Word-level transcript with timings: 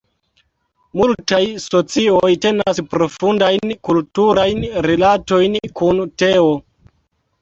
Multaj 1.01 1.41
socioj 1.65 2.31
tenas 2.45 2.81
profundajn 2.93 3.75
kulturajn 3.91 4.65
rilatojn 4.87 5.61
kun 5.83 6.03
teo. 6.23 6.49